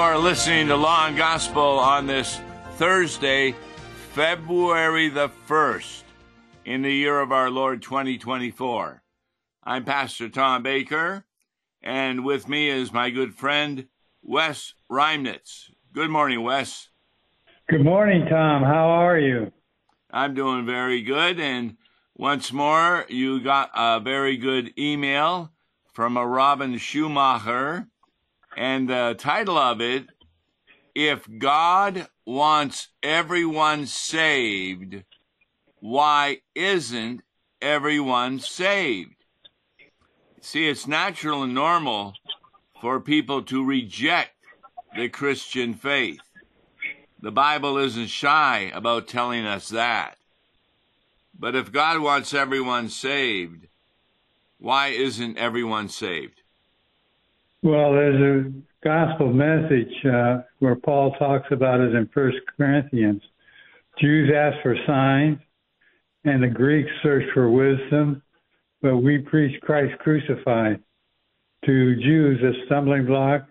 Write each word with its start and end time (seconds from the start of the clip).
You're 0.00 0.16
listening 0.16 0.68
to 0.68 0.76
Law 0.76 1.08
and 1.08 1.16
Gospel 1.16 1.62
on 1.62 2.06
this 2.06 2.40
Thursday, 2.76 3.54
February 4.12 5.10
the 5.10 5.28
1st, 5.46 6.02
in 6.64 6.80
the 6.80 6.92
year 6.92 7.20
of 7.20 7.30
our 7.30 7.50
Lord 7.50 7.82
2024. 7.82 9.02
I'm 9.62 9.84
Pastor 9.84 10.30
Tom 10.30 10.62
Baker, 10.62 11.26
and 11.82 12.24
with 12.24 12.48
me 12.48 12.70
is 12.70 12.94
my 12.94 13.10
good 13.10 13.34
friend, 13.34 13.88
Wes 14.22 14.72
Reimnitz. 14.90 15.70
Good 15.92 16.10
morning, 16.10 16.42
Wes. 16.42 16.88
Good 17.68 17.84
morning, 17.84 18.26
Tom. 18.26 18.62
How 18.62 18.88
are 18.88 19.18
you? 19.18 19.52
I'm 20.10 20.34
doing 20.34 20.64
very 20.64 21.02
good, 21.02 21.38
and 21.38 21.76
once 22.16 22.52
more, 22.54 23.04
you 23.10 23.38
got 23.38 23.70
a 23.76 24.00
very 24.00 24.38
good 24.38 24.72
email 24.78 25.52
from 25.92 26.16
a 26.16 26.26
Robin 26.26 26.78
Schumacher 26.78 27.89
and 28.60 28.90
the 28.90 29.16
title 29.18 29.56
of 29.56 29.80
it, 29.80 30.04
If 30.94 31.26
God 31.38 32.08
Wants 32.26 32.88
Everyone 33.02 33.86
Saved, 33.86 35.02
Why 35.80 36.42
Isn't 36.54 37.22
Everyone 37.62 38.38
Saved? 38.38 39.14
See, 40.42 40.68
it's 40.68 40.86
natural 40.86 41.42
and 41.42 41.54
normal 41.54 42.12
for 42.82 43.00
people 43.00 43.40
to 43.44 43.64
reject 43.64 44.32
the 44.94 45.08
Christian 45.08 45.72
faith. 45.72 46.20
The 47.18 47.32
Bible 47.32 47.78
isn't 47.78 48.08
shy 48.08 48.70
about 48.74 49.08
telling 49.08 49.46
us 49.46 49.70
that. 49.70 50.18
But 51.38 51.56
if 51.56 51.72
God 51.72 52.00
wants 52.00 52.34
everyone 52.34 52.90
saved, 52.90 53.68
why 54.58 54.88
isn't 54.88 55.38
everyone 55.38 55.88
saved? 55.88 56.39
Well, 57.62 57.92
there's 57.92 58.46
a 58.46 58.52
gospel 58.82 59.34
message 59.34 59.92
uh, 60.06 60.38
where 60.60 60.76
Paul 60.76 61.12
talks 61.18 61.46
about 61.50 61.80
it 61.80 61.94
in 61.94 62.08
First 62.14 62.38
Corinthians. 62.56 63.22
Jews 64.00 64.30
ask 64.34 64.56
for 64.62 64.76
signs, 64.86 65.38
and 66.24 66.42
the 66.42 66.48
Greeks 66.48 66.90
search 67.02 67.24
for 67.34 67.50
wisdom, 67.50 68.22
but 68.80 68.96
we 68.96 69.18
preach 69.18 69.60
Christ 69.60 69.98
crucified. 69.98 70.80
To 71.66 71.96
Jews, 71.96 72.40
a 72.42 72.64
stumbling 72.64 73.04
block, 73.04 73.46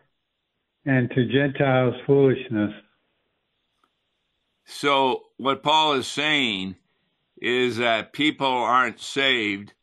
and 0.86 1.12
to 1.12 1.28
Gentiles, 1.28 1.94
foolishness. 2.08 2.74
So, 4.66 5.26
what 5.38 5.62
Paul 5.62 5.94
is 5.94 6.08
saying 6.08 6.78
is 7.40 7.78
that 7.78 8.14
people 8.14 8.48
aren't 8.48 9.00
saved 9.00 9.74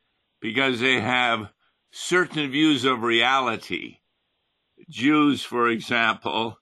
because 0.40 0.80
they 0.80 1.00
have 1.00 1.50
certain 1.92 2.50
views 2.50 2.84
of 2.84 3.02
reality 3.04 3.98
Jews, 4.88 5.42
for 5.42 5.68
example, 5.68 6.58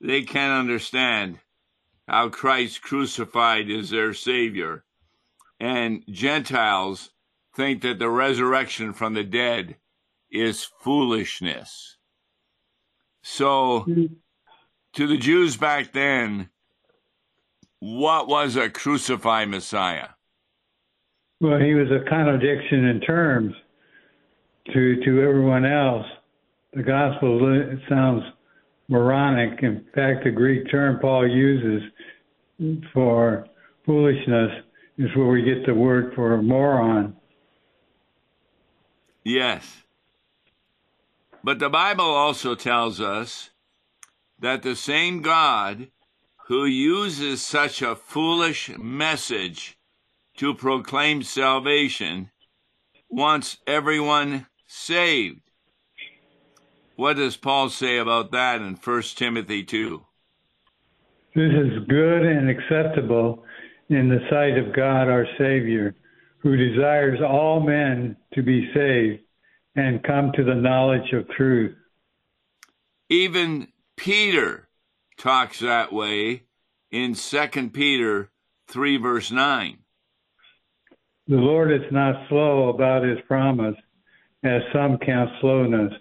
they 0.00 0.22
can't 0.22 0.58
understand 0.58 1.38
how 2.08 2.28
Christ 2.28 2.82
crucified 2.82 3.70
is 3.70 3.90
their 3.90 4.12
Savior. 4.14 4.84
And 5.60 6.04
Gentiles 6.08 7.10
think 7.54 7.82
that 7.82 7.98
the 7.98 8.10
resurrection 8.10 8.92
from 8.92 9.14
the 9.14 9.24
dead 9.24 9.76
is 10.30 10.68
foolishness. 10.80 11.96
So, 13.22 13.86
to 14.94 15.06
the 15.06 15.16
Jews 15.16 15.56
back 15.56 15.92
then, 15.92 16.48
what 17.78 18.26
was 18.26 18.56
a 18.56 18.68
crucified 18.68 19.48
Messiah? 19.48 20.08
Well, 21.40 21.60
he 21.60 21.74
was 21.74 21.88
a 21.90 22.08
contradiction 22.08 22.84
in 22.86 23.00
terms 23.00 23.54
to 24.72 25.04
to 25.04 25.22
everyone 25.22 25.64
else 25.64 26.06
the 26.72 26.82
gospel 26.82 27.38
sounds 27.88 28.22
moronic. 28.88 29.62
In 29.62 29.84
fact, 29.94 30.24
the 30.24 30.30
Greek 30.30 30.70
term 30.70 30.98
Paul 31.00 31.28
uses 31.28 31.82
for 32.92 33.46
foolishness 33.84 34.50
is 34.98 35.14
where 35.16 35.28
we 35.28 35.42
get 35.42 35.66
the 35.66 35.74
word 35.74 36.12
for 36.14 36.40
moron. 36.40 37.16
Yes. 39.24 39.82
But 41.44 41.58
the 41.58 41.68
Bible 41.68 42.04
also 42.04 42.54
tells 42.54 43.00
us 43.00 43.50
that 44.38 44.62
the 44.62 44.76
same 44.76 45.22
God 45.22 45.88
who 46.46 46.64
uses 46.64 47.44
such 47.44 47.82
a 47.82 47.96
foolish 47.96 48.70
message 48.78 49.78
to 50.36 50.54
proclaim 50.54 51.22
salvation 51.22 52.30
wants 53.08 53.58
everyone 53.66 54.46
saved. 54.66 55.51
What 57.02 57.16
does 57.16 57.36
Paul 57.36 57.68
say 57.68 57.98
about 57.98 58.30
that 58.30 58.60
in 58.60 58.76
1 58.76 59.02
Timothy 59.16 59.64
2? 59.64 60.06
This 61.34 61.50
is 61.52 61.88
good 61.88 62.22
and 62.22 62.48
acceptable 62.48 63.42
in 63.88 64.08
the 64.08 64.20
sight 64.30 64.56
of 64.56 64.72
God 64.72 65.08
our 65.08 65.26
Savior, 65.36 65.96
who 66.38 66.56
desires 66.56 67.18
all 67.20 67.58
men 67.58 68.16
to 68.34 68.42
be 68.44 68.72
saved 68.72 69.20
and 69.74 70.04
come 70.04 70.30
to 70.36 70.44
the 70.44 70.54
knowledge 70.54 71.12
of 71.12 71.28
truth. 71.30 71.74
Even 73.08 73.72
Peter 73.96 74.68
talks 75.18 75.58
that 75.58 75.92
way 75.92 76.44
in 76.92 77.14
2 77.14 77.70
Peter 77.70 78.30
3, 78.68 78.96
verse 78.98 79.32
9. 79.32 79.78
The 81.26 81.34
Lord 81.34 81.72
is 81.72 81.90
not 81.90 82.28
slow 82.28 82.68
about 82.68 83.02
his 83.02 83.18
promise, 83.26 83.74
as 84.44 84.62
some 84.72 84.98
count 84.98 85.30
slowness 85.40 85.94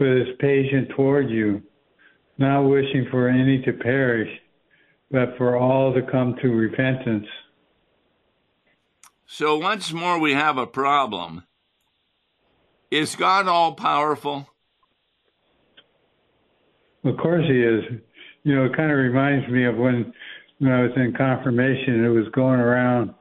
but 0.00 0.08
is 0.08 0.28
patient 0.38 0.88
toward 0.96 1.28
you, 1.28 1.60
not 2.38 2.62
wishing 2.62 3.06
for 3.10 3.28
any 3.28 3.60
to 3.60 3.72
perish, 3.74 4.30
but 5.10 5.36
for 5.36 5.58
all 5.58 5.92
to 5.92 6.00
come 6.10 6.36
to 6.40 6.48
repentance. 6.48 7.26
So 9.26 9.58
once 9.58 9.92
more, 9.92 10.18
we 10.18 10.32
have 10.32 10.56
a 10.56 10.66
problem. 10.66 11.44
Is 12.90 13.14
God 13.14 13.46
all 13.46 13.74
powerful? 13.74 14.48
Of 17.04 17.18
course, 17.18 17.44
He 17.46 17.60
is. 17.60 17.84
You 18.42 18.56
know, 18.56 18.64
it 18.64 18.74
kind 18.74 18.90
of 18.90 18.96
reminds 18.96 19.46
me 19.48 19.66
of 19.66 19.76
when, 19.76 20.14
when 20.60 20.72
I 20.72 20.80
was 20.82 20.92
in 20.96 21.12
confirmation, 21.12 22.06
it 22.06 22.08
was 22.08 22.26
going 22.32 22.58
around 22.58 23.14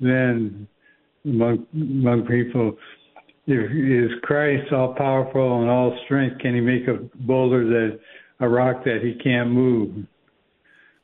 then 0.00 0.66
among 1.24 1.64
among 1.72 2.26
people 2.26 2.76
is 3.46 4.10
Christ 4.22 4.72
all 4.72 4.94
powerful 4.94 5.60
and 5.60 5.70
all 5.70 5.98
strength? 6.04 6.40
Can 6.40 6.54
he 6.54 6.60
make 6.60 6.88
a 6.88 6.98
boulder 7.26 7.64
that 7.66 8.00
a 8.40 8.48
rock 8.48 8.84
that 8.84 9.00
he 9.02 9.14
can't 9.22 9.50
move? 9.50 10.06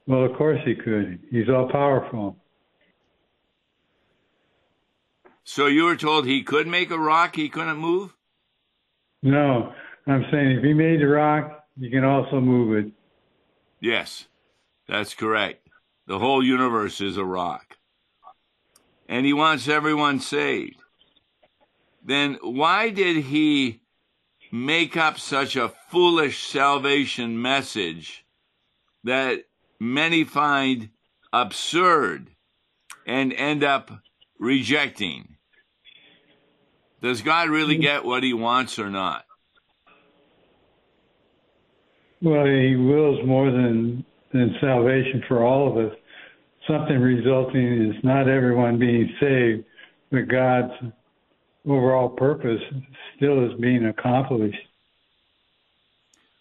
Well, 0.06 0.24
of 0.24 0.36
course 0.36 0.60
he 0.64 0.74
could. 0.74 1.20
He's 1.30 1.48
all 1.48 1.68
powerful. 1.70 2.36
So 5.44 5.66
you 5.66 5.84
were 5.84 5.96
told 5.96 6.26
he 6.26 6.42
could 6.42 6.66
make 6.66 6.90
a 6.90 6.98
rock 6.98 7.36
he 7.36 7.48
couldn't 7.48 7.78
move? 7.78 8.14
No, 9.22 9.72
I'm 10.06 10.24
saying 10.30 10.52
if 10.52 10.64
he 10.64 10.72
made 10.72 11.00
the 11.00 11.08
rock, 11.08 11.64
you 11.76 11.90
can 11.90 12.04
also 12.04 12.40
move 12.40 12.86
it. 12.86 12.92
Yes, 13.80 14.26
that's 14.88 15.14
correct. 15.14 15.66
The 16.06 16.18
whole 16.18 16.42
universe 16.42 17.00
is 17.00 17.16
a 17.16 17.24
rock. 17.24 17.76
And 19.08 19.26
he 19.26 19.32
wants 19.32 19.68
everyone 19.68 20.20
saved 20.20 20.80
then 22.04 22.38
why 22.42 22.90
did 22.90 23.24
he 23.24 23.82
make 24.52 24.96
up 24.96 25.18
such 25.18 25.56
a 25.56 25.72
foolish 25.90 26.46
salvation 26.46 27.40
message 27.40 28.24
that 29.04 29.44
many 29.78 30.24
find 30.24 30.90
absurd 31.32 32.30
and 33.06 33.32
end 33.32 33.64
up 33.64 33.90
rejecting? 34.38 35.36
Does 37.02 37.22
God 37.22 37.48
really 37.48 37.76
hmm. 37.76 37.82
get 37.82 38.04
what 38.04 38.22
he 38.22 38.32
wants 38.32 38.78
or 38.78 38.90
not? 38.90 39.24
Well, 42.22 42.44
he 42.44 42.76
wills 42.76 43.18
more 43.26 43.50
than, 43.50 44.04
than 44.32 44.54
salvation 44.60 45.24
for 45.26 45.42
all 45.42 45.70
of 45.70 45.86
us. 45.86 45.96
Something 46.68 47.00
resulting 47.00 47.90
is 47.90 48.04
not 48.04 48.28
everyone 48.28 48.78
being 48.78 49.10
saved, 49.18 49.64
but 50.10 50.28
God's 50.28 50.72
overall 51.70 52.08
purpose 52.08 52.60
still 53.16 53.50
is 53.50 53.58
being 53.60 53.86
accomplished. 53.86 54.58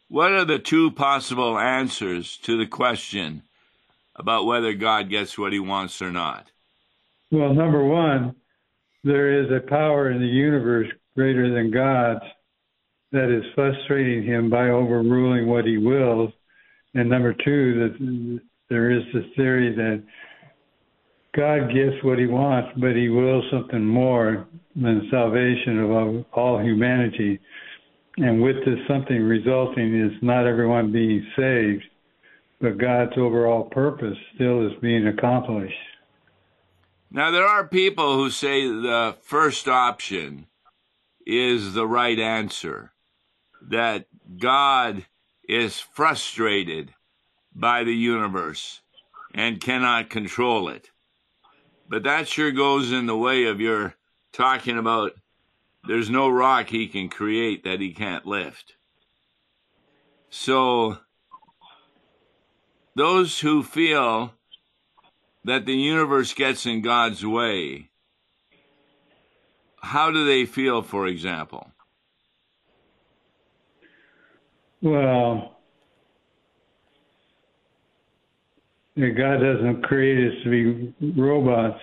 What 0.07 0.31
are 0.31 0.45
the 0.45 0.59
two 0.59 0.91
possible 0.91 1.57
answers 1.59 2.37
to 2.37 2.57
the 2.57 2.65
question 2.65 3.43
about 4.15 4.45
whether 4.45 4.73
God 4.73 5.09
gets 5.09 5.37
what 5.37 5.53
he 5.53 5.59
wants 5.59 6.01
or 6.01 6.11
not? 6.11 6.47
Well, 7.31 7.53
number 7.53 7.83
one, 7.83 8.35
there 9.03 9.43
is 9.43 9.51
a 9.51 9.67
power 9.67 10.09
in 10.09 10.19
the 10.19 10.27
universe 10.27 10.87
greater 11.15 11.53
than 11.53 11.71
God's 11.71 12.25
that 13.11 13.29
is 13.29 13.43
frustrating 13.55 14.23
him 14.23 14.49
by 14.49 14.69
overruling 14.69 15.47
what 15.47 15.65
he 15.65 15.77
wills. 15.77 16.31
And 16.93 17.09
number 17.09 17.33
two, 17.33 17.79
that 17.79 18.39
there 18.69 18.91
is 18.91 19.03
the 19.13 19.29
theory 19.35 19.73
that 19.75 20.03
God 21.35 21.71
gets 21.73 22.03
what 22.03 22.17
he 22.19 22.25
wants, 22.25 22.69
but 22.77 22.95
he 22.95 23.09
wills 23.09 23.45
something 23.51 23.85
more 23.85 24.47
than 24.75 25.07
salvation 25.11 25.79
of 25.79 26.25
all 26.33 26.59
humanity. 26.59 27.39
and 28.19 28.41
with 28.41 28.57
this 28.65 28.79
something 28.87 29.23
resulting 29.23 29.97
is 29.99 30.11
not 30.21 30.45
everyone 30.45 30.91
being 30.91 31.25
saved, 31.37 31.83
but 32.59 32.77
God's 32.77 33.13
overall 33.17 33.63
purpose 33.63 34.17
still 34.35 34.67
is 34.67 34.73
being 34.81 35.07
accomplished. 35.07 35.73
Now, 37.11 37.31
there 37.31 37.47
are 37.47 37.67
people 37.67 38.15
who 38.15 38.29
say 38.29 38.67
the 38.67 39.15
first 39.21 39.67
option 39.67 40.47
is 41.25 41.73
the 41.73 41.87
right 41.87 42.19
answer, 42.19 42.91
that 43.61 44.05
God 44.37 45.05
is 45.47 45.79
frustrated 45.79 46.93
by 47.55 47.83
the 47.83 47.95
universe 47.95 48.81
and 49.33 49.61
cannot 49.61 50.09
control 50.09 50.69
it. 50.69 50.91
But 51.89 52.03
that 52.03 52.27
sure 52.27 52.51
goes 52.51 52.91
in 52.91 53.07
the 53.07 53.18
way 53.18 53.45
of 53.45 53.59
your 53.59 53.95
talking 54.31 54.77
about 54.77 55.13
there's 55.88 56.09
no 56.09 56.30
rock 56.30 56.69
he 56.69 56.88
can 56.88 57.09
create 57.09 57.63
that 57.63 57.81
he 57.81 57.94
can't 57.94 58.27
lift. 58.27 58.75
So, 60.30 61.00
those 62.95 63.39
who 63.39 63.63
feel 63.63 64.33
that 65.44 65.65
the 65.65 65.74
universe 65.74 66.33
gets 66.36 66.68
in 66.68 66.81
God's 66.81 67.25
way, 67.25 67.89
how 69.81 70.12
do 70.12 70.25
they 70.25 70.45
feel, 70.45 70.83
for 70.83 71.07
example? 71.07 71.71
Well, 74.81 75.58
God 78.99 79.37
doesn't 79.37 79.83
create 79.83 80.31
us 80.31 80.43
to 80.43 80.49
be 80.49 80.93
robots. 81.19 81.79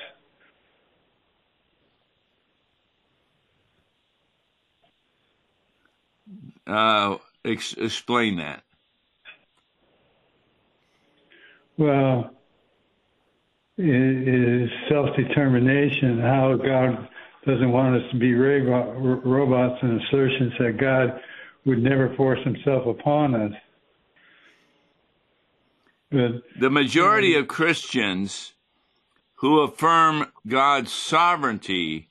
Uh, 6.67 7.17
ex- 7.45 7.75
explain 7.75 8.37
that. 8.37 8.63
Well, 11.79 12.31
it 13.79 13.85
is 13.85 14.71
self-determination. 14.89 16.21
How 16.21 16.55
God 16.57 17.09
doesn't 17.47 17.71
want 17.71 17.97
us 18.03 18.11
to 18.11 18.19
be 18.19 18.35
robots 18.35 19.79
and 19.83 20.01
assertions 20.03 20.53
that 20.59 20.79
God 20.79 21.21
would 21.65 21.83
never 21.83 22.15
force 22.17 22.41
himself 22.45 22.87
upon 22.87 23.35
us. 23.35 23.53
The 26.11 26.71
majority 26.71 27.35
of 27.35 27.49
Christians 27.49 28.53
who 29.37 29.61
affirm 29.61 30.33
God's 30.47 30.93
sovereignty 30.93 32.09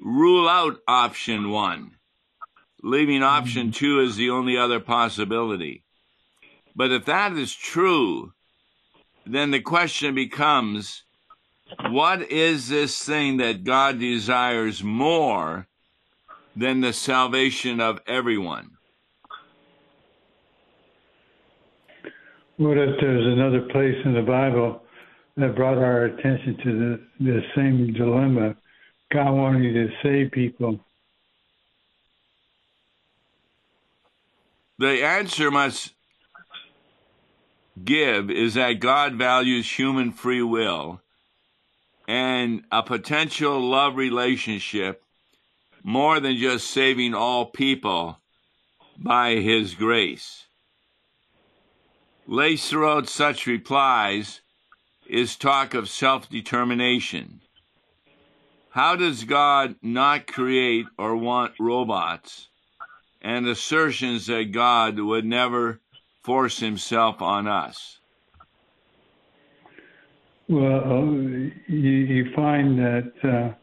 rule 0.00 0.48
out 0.48 0.80
option 0.86 1.50
one, 1.50 1.96
leaving 2.82 3.22
option 3.22 3.68
mm-hmm. 3.68 3.72
two 3.72 4.00
as 4.00 4.16
the 4.16 4.30
only 4.30 4.56
other 4.56 4.80
possibility. 4.80 5.84
But 6.74 6.92
if 6.92 7.04
that 7.06 7.32
is 7.32 7.54
true, 7.54 8.32
then 9.26 9.50
the 9.50 9.60
question 9.60 10.14
becomes 10.14 11.04
what 11.90 12.22
is 12.30 12.68
this 12.68 13.02
thing 13.04 13.36
that 13.38 13.64
God 13.64 13.98
desires 13.98 14.82
more 14.82 15.66
than 16.56 16.80
the 16.80 16.92
salvation 16.92 17.80
of 17.80 18.00
everyone? 18.06 18.77
What 22.58 22.76
if 22.76 23.00
there's 23.00 23.24
another 23.24 23.60
place 23.70 23.94
in 24.04 24.14
the 24.14 24.22
Bible 24.22 24.82
that 25.36 25.54
brought 25.54 25.78
our 25.78 26.06
attention 26.06 26.56
to 26.64 26.78
the, 26.78 27.24
the 27.24 27.40
same 27.54 27.92
dilemma? 27.92 28.56
God 29.12 29.32
wanting 29.32 29.74
to 29.74 29.88
save 30.02 30.32
people. 30.32 30.80
The 34.76 35.04
answer 35.04 35.52
must 35.52 35.92
give 37.84 38.28
is 38.28 38.54
that 38.54 38.80
God 38.80 39.14
values 39.14 39.78
human 39.78 40.10
free 40.10 40.42
will 40.42 41.00
and 42.08 42.64
a 42.72 42.82
potential 42.82 43.60
love 43.60 43.94
relationship 43.94 45.04
more 45.84 46.18
than 46.18 46.36
just 46.36 46.68
saving 46.72 47.14
all 47.14 47.46
people 47.46 48.18
by 48.98 49.36
his 49.36 49.76
grace. 49.76 50.47
Laced 52.30 52.68
throughout 52.68 53.08
such 53.08 53.46
replies 53.46 54.42
is 55.06 55.34
talk 55.34 55.72
of 55.72 55.88
self 55.88 56.28
determination. 56.28 57.40
How 58.68 58.96
does 58.96 59.24
God 59.24 59.76
not 59.80 60.26
create 60.26 60.84
or 60.98 61.16
want 61.16 61.54
robots 61.58 62.48
and 63.22 63.46
assertions 63.46 64.26
that 64.26 64.52
God 64.52 65.00
would 65.00 65.24
never 65.24 65.80
force 66.22 66.60
himself 66.60 67.22
on 67.22 67.48
us? 67.48 67.98
Well, 70.50 71.06
you, 71.66 71.80
you 71.80 72.32
find 72.36 72.78
that 72.78 73.12
uh, 73.24 73.54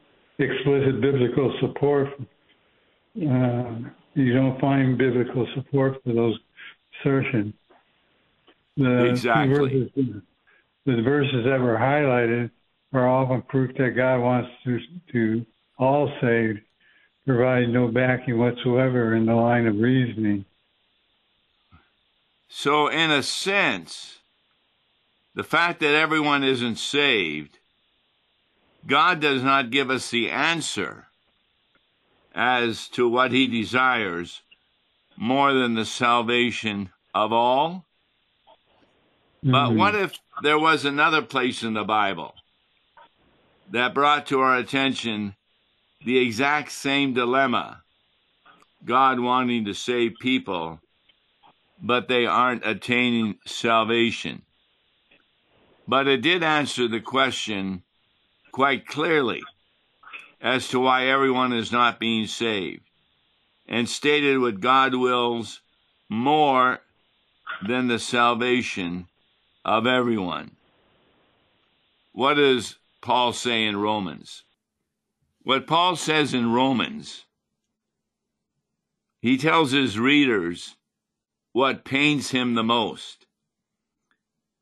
explicit 0.44 1.01
biblical 1.01 1.56
support, 1.61 2.07
uh, 2.19 3.75
you 4.15 4.33
don't 4.33 4.59
find 4.59 4.97
biblical 4.97 5.47
support 5.53 6.01
for 6.03 6.13
those 6.13 6.39
assertions. 7.00 7.53
The 8.77 9.06
exactly. 9.06 9.89
Verses, 9.94 10.22
the 10.86 11.01
verses 11.01 11.45
that 11.45 11.60
were 11.60 11.77
highlighted 11.77 12.51
are 12.94 13.07
often 13.07 13.42
proof 13.44 13.75
that 13.77 13.92
God 13.92 14.19
wants 14.19 14.50
to, 14.63 14.80
to 15.12 15.45
all 15.77 16.12
saved, 16.22 16.60
provide 17.25 17.69
no 17.69 17.88
backing 17.88 18.38
whatsoever 18.38 19.16
in 19.16 19.25
the 19.25 19.33
line 19.33 19.68
of 19.68 19.75
reasoning. 19.75 20.45
So, 22.50 22.88
in 22.88 23.12
a 23.12 23.24
sense, 23.24 24.19
the 25.33 25.44
fact 25.44 25.80
that 25.81 25.95
everyone 25.95 26.44
isn't 26.44 26.78
saved, 26.78 27.57
God 28.88 29.19
does 29.19 29.44
not 29.44 29.71
give 29.71 29.89
us 29.89 30.10
the 30.10 30.30
answer 30.30 31.07
as 32.33 32.88
to 32.89 33.07
what 33.07 33.31
he 33.31 33.48
desires 33.48 34.42
more 35.18 35.54
than 35.54 35.74
the 35.74 35.86
salvation 35.86 36.92
of 37.13 37.33
all. 37.33 37.86
Mm-hmm. 39.45 39.52
But 39.52 39.75
what 39.75 39.95
if 39.95 40.18
there 40.42 40.59
was 40.59 40.85
another 40.85 41.21
place 41.21 41.61
in 41.61 41.73
the 41.73 41.83
Bible 41.83 42.33
that 43.71 43.94
brought 43.94 44.25
to 44.28 44.40
our 44.42 44.57
attention 44.57 45.35
the 46.04 46.18
exact 46.18 46.71
same 46.71 47.14
dilemma 47.14 47.81
God 48.83 49.19
wanting 49.19 49.66
to 49.66 49.73
save 49.73 50.14
people 50.19 50.80
but 51.81 52.07
they 52.07 52.25
aren't 52.25 52.66
attaining 52.66 53.37
salvation. 53.45 54.42
But 55.87 56.07
it 56.07 56.21
did 56.21 56.44
answer 56.44 56.87
the 56.87 56.99
question 56.99 57.83
quite 58.52 58.87
clearly 58.87 59.42
as 60.42 60.68
to 60.69 60.80
why 60.80 61.07
everyone 61.07 61.54
is 61.54 61.71
not 61.71 61.99
being 61.99 62.28
saved, 62.28 62.83
and 63.68 63.87
stated 63.90 64.40
what 64.40 64.59
God 64.59 64.95
wills 64.95 65.61
more 66.09 66.80
than 67.68 67.87
the 67.87 67.99
salvation 67.99 69.07
of 69.66 69.88
everyone. 69.88 70.56
What 72.14 72.36
does 72.36 72.78
Paul 73.02 73.34
say 73.34 73.66
in 73.66 73.76
Romans? 73.76 74.44
What 75.42 75.68
Paul 75.68 75.95
says 75.95 76.34
in 76.34 76.54
Romans, 76.54 77.26
he 79.19 79.38
tells 79.38 79.72
his 79.72 80.00
readers 80.00 80.76
what 81.52 81.84
pains 81.84 82.31
him 82.31 82.54
the 82.54 82.64
most. 82.64 83.26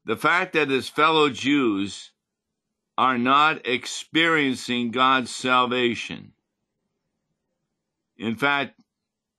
The 0.06 0.16
fact 0.16 0.54
that 0.54 0.70
his 0.70 0.90
fellow 0.90 1.30
Jews 1.30 2.12
are 2.98 3.18
not 3.18 3.68
experiencing 3.68 4.92
God's 4.92 5.34
salvation. 5.34 6.32
In 8.18 8.36
fact, 8.36 8.80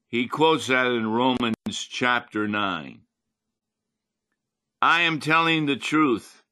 he 0.09 0.27
quotes 0.27 0.67
that 0.67 0.87
in 0.87 1.07
Romans 1.07 1.55
chapter 1.69 2.47
9. 2.49 3.04
I 4.87 5.01
am 5.01 5.19
telling 5.19 5.65
the 5.65 5.77
truth 5.77 6.43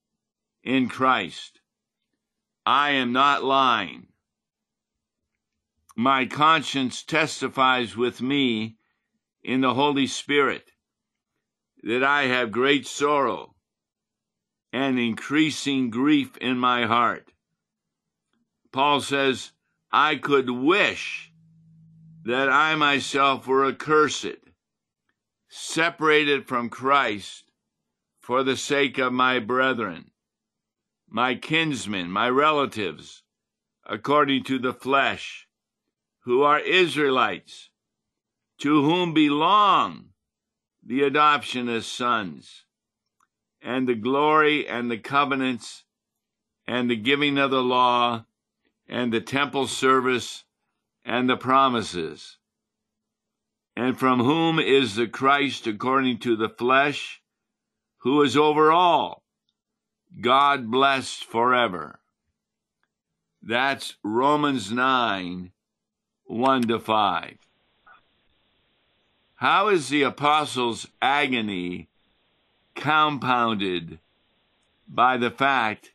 in 0.65 0.89
Christ. 0.89 1.61
I 2.65 2.93
am 2.93 3.13
not 3.13 3.45
lying. 3.45 4.07
My 5.97 6.25
conscience 6.25 7.03
testifies 7.03 7.95
with 7.95 8.23
me 8.23 8.79
in 9.45 9.61
the 9.61 9.75
Holy 9.75 10.07
Spirit 10.07 10.71
that 11.83 12.03
I 12.03 12.23
have 12.23 12.51
great 12.51 12.87
sorrow 12.87 13.55
and 14.73 14.99
increasing 14.99 15.91
grief 15.91 16.35
in 16.39 16.57
my 16.57 16.87
heart. 16.87 17.33
Paul 18.73 19.03
says, 19.03 19.53
I 19.93 20.17
could 20.17 20.49
wish 20.49 21.31
that 22.25 22.49
I 22.49 22.77
myself 22.77 23.47
were 23.47 23.67
accursed, 23.67 24.41
separated 25.51 26.47
from 26.47 26.71
Christ 26.71 27.52
for 28.33 28.43
the 28.43 28.57
sake 28.57 28.97
of 28.97 29.13
my 29.13 29.39
brethren, 29.39 30.11
my 31.07 31.35
kinsmen, 31.35 32.11
my 32.11 32.27
relatives, 32.27 33.23
according 33.85 34.43
to 34.43 34.59
the 34.59 34.73
flesh, 34.73 35.47
who 36.21 36.41
are 36.41 36.59
Israelites 36.59 37.69
to 38.59 38.85
whom 38.85 39.13
belong 39.13 40.07
the 40.83 41.03
adoption 41.03 41.69
as 41.69 41.85
sons, 41.85 42.65
and 43.61 43.87
the 43.87 43.95
glory 43.95 44.67
and 44.67 44.91
the 44.91 44.97
covenants, 44.97 45.85
and 46.67 46.89
the 46.89 46.97
giving 46.97 47.37
of 47.37 47.51
the 47.51 47.63
law, 47.63 48.25
and 48.89 49.13
the 49.13 49.21
temple 49.21 49.67
service, 49.67 50.45
and 51.05 51.29
the 51.29 51.37
promises, 51.37 52.39
and 53.77 53.99
from 53.99 54.21
whom 54.21 54.59
is 54.59 54.95
the 54.95 55.07
Christ 55.07 55.67
according 55.67 56.17
to 56.21 56.35
the 56.35 56.49
flesh, 56.49 57.22
who 58.03 58.21
is 58.23 58.37
over 58.37 58.73
all, 58.73 59.23
God 60.21 60.71
blessed 60.71 61.25
forever. 61.25 62.01
That's 63.41 63.95
Romans 64.03 64.73
9, 64.73 65.53
1 66.27 66.63
to 66.69 66.79
5. 66.81 67.37
How 69.37 69.69
is 69.69 69.89
the 69.89 70.03
apostles' 70.03 70.89
agony 71.01 71.89
compounded 72.75 73.99
by 74.89 75.17
the 75.17 75.31
fact 75.31 75.93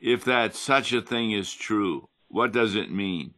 if 0.00 0.24
that 0.24 0.54
such 0.54 0.92
a 0.92 1.02
thing 1.02 1.32
is 1.32 1.52
true? 1.52 2.08
What 2.28 2.52
does 2.52 2.74
it 2.74 2.90
mean? 2.90 3.34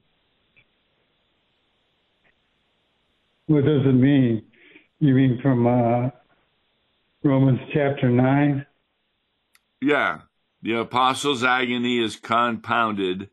What 3.47 3.65
does 3.65 3.87
it 3.87 3.93
mean? 3.93 4.45
You 5.01 5.15
mean 5.15 5.41
from 5.41 5.67
uh, 5.67 6.11
Romans 7.29 7.61
chapter 7.75 8.09
9? 8.09 8.65
Yeah. 9.83 10.21
The 10.63 10.81
apostles' 10.81 11.45
agony 11.45 12.03
is 12.03 12.17
compounded 12.17 13.29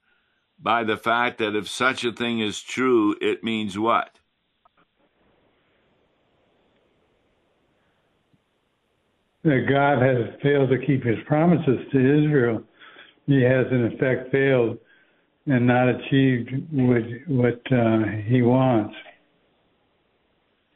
by 0.60 0.84
the 0.84 0.98
fact 0.98 1.38
that 1.38 1.56
if 1.56 1.70
such 1.70 2.04
a 2.04 2.12
thing 2.12 2.42
is 2.42 2.62
true, 2.62 3.16
it 3.22 3.42
means 3.42 3.80
what? 3.80 4.20
That 9.46 9.66
God 9.70 10.02
has 10.02 10.42
failed 10.44 10.72
to 10.72 10.86
keep 10.86 11.04
his 11.06 11.18
promises 11.26 11.80
to 11.94 12.26
Israel. 12.26 12.64
He 13.28 13.42
has, 13.44 13.66
in 13.72 13.86
effect, 13.86 14.30
failed 14.30 14.78
and 15.46 15.66
not 15.66 15.88
achieved 15.88 16.52
what, 16.70 17.04
what 17.28 17.62
uh, 17.72 18.04
he 18.26 18.42
wants. 18.42 18.94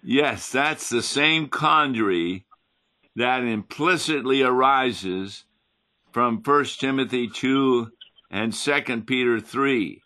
Yes, 0.01 0.49
that's 0.49 0.87
the 0.87 1.03
same 1.03 1.49
quandary 1.49 2.45
that 3.15 3.43
implicitly 3.43 4.41
arises 4.41 5.45
from 6.11 6.41
1 6.43 6.65
Timothy 6.79 7.27
2 7.27 7.91
and 8.31 8.53
2 8.53 9.01
Peter 9.01 9.39
3. 9.39 10.01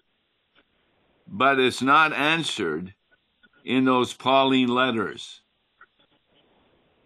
But 1.28 1.60
it's 1.60 1.82
not 1.82 2.14
answered 2.14 2.94
in 3.64 3.86
those 3.86 4.14
Pauline 4.14 4.70
letters. 4.70 5.42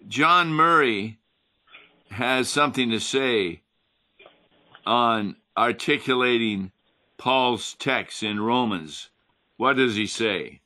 John 0.07 0.53
Murray 0.53 1.19
has 2.09 2.49
something 2.49 2.89
to 2.91 2.99
say 2.99 3.61
on 4.85 5.35
articulating 5.57 6.71
Paul's 7.17 7.73
text 7.73 8.23
in 8.23 8.39
Romans. 8.39 9.09
What 9.57 9.73
does 9.73 9.95
he 9.95 10.07
say? 10.07 10.61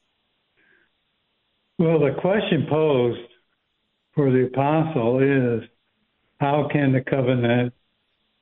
Well, 1.80 2.00
the 2.00 2.14
question 2.22 2.68
posed 2.70 3.31
for 4.14 4.32
the 4.32 4.46
apostle 4.46 5.20
is 5.20 5.68
how 6.40 6.68
can 6.72 6.92
the 6.92 7.02
covenant 7.02 7.74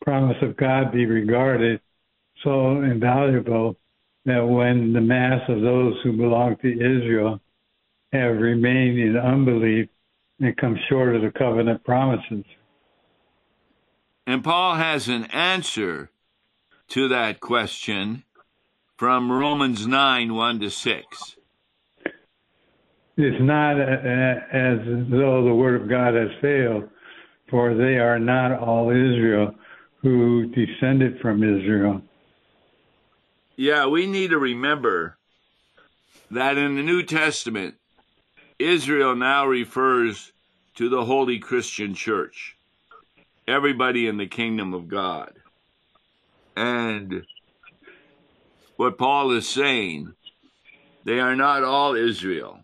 promise 0.02 0.38
of 0.42 0.58
God 0.58 0.92
be 0.92 1.06
regarded 1.06 1.82
so 2.44 2.82
invaluable 2.82 3.76
that 4.26 4.40
when 4.42 4.94
the 4.94 5.02
mass 5.02 5.42
of 5.50 5.62
those 5.62 5.96
who 6.04 6.14
belong 6.14 6.56
to 6.62 6.72
Israel 6.72 7.40
have 8.14 8.38
remained 8.38 9.00
in 9.00 9.18
unbelief 9.18 9.90
and 10.40 10.56
come 10.58 10.78
short 10.90 11.16
of 11.16 11.22
the 11.22 11.32
covenant 11.32 11.84
promises? 11.84 12.46
And 14.26 14.44
Paul 14.44 14.76
has 14.76 15.08
an 15.08 15.26
answer 15.26 16.12
to 16.90 17.08
that 17.08 17.40
question 17.40 18.24
from 18.98 19.32
Romans 19.32 19.88
9 19.88 20.34
1 20.34 20.60
to 20.60 20.70
6. 20.70 21.36
It's 23.22 23.42
not 23.42 23.76
uh, 23.76 23.84
uh, 23.84 24.40
as 24.54 24.80
though 25.12 25.44
the 25.44 25.54
word 25.54 25.82
of 25.82 25.90
God 25.90 26.14
has 26.14 26.30
failed, 26.40 26.88
for 27.50 27.74
they 27.74 27.98
are 27.98 28.18
not 28.18 28.58
all 28.58 28.92
Israel 28.92 29.56
who 30.02 30.46
descended 30.46 31.20
from 31.20 31.44
Israel. 31.44 32.02
Yeah, 33.58 33.88
we 33.88 34.08
need 34.08 34.30
to 34.30 34.40
remember 34.40 35.18
that 36.32 36.58
in 36.58 36.78
the 36.78 36.82
New 36.82 37.04
Testament, 37.04 37.76
Israel 38.58 39.18
now 39.18 39.46
refers 39.46 40.32
to 40.76 40.88
the 40.88 41.04
Holy 41.04 41.40
Christian 41.40 41.96
Church, 41.96 42.56
everybody 43.46 44.08
in 44.08 44.16
the 44.16 44.28
kingdom 44.28 44.74
of 44.74 44.88
God. 44.88 45.34
And 46.56 47.26
what 48.78 48.98
Paul 48.98 49.32
is 49.32 49.50
saying, 49.50 50.14
they 51.04 51.20
are 51.20 51.36
not 51.36 51.66
all 51.66 51.96
Israel 51.96 52.64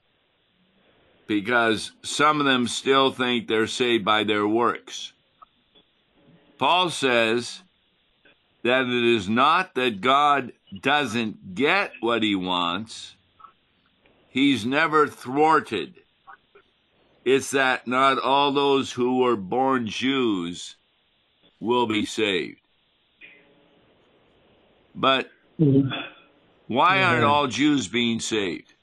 because 1.28 1.92
some 2.04 2.40
of 2.40 2.46
them 2.46 2.68
still 2.68 3.12
think 3.12 3.48
they're 3.48 3.68
saved 3.68 4.06
by 4.06 4.24
their 4.24 4.48
works. 4.48 5.14
Paul 6.58 6.90
says 6.90 7.62
that 8.64 8.86
it 8.86 9.16
is 9.16 9.28
not 9.28 9.76
that 9.76 10.02
God 10.02 10.54
doesn't 10.82 11.56
get 11.56 11.92
what 12.00 12.24
he 12.24 12.36
wants, 12.36 13.16
he's 14.30 14.66
never 14.66 15.08
thwarted. 15.08 15.96
It's 17.24 17.52
that 17.52 17.88
not 17.88 18.20
all 18.20 18.52
those 18.52 18.92
who 18.92 19.18
were 19.18 19.36
born 19.36 19.88
Jews 19.88 20.76
will 21.60 21.88
be 21.88 22.06
saved. 22.06 22.60
But 24.94 25.32
mm-hmm. 25.60 25.90
why 26.68 27.02
aren't 27.02 27.24
mm-hmm. 27.24 27.30
all 27.30 27.48
Jews 27.48 27.88
being 27.88 28.20
saved? 28.20 28.75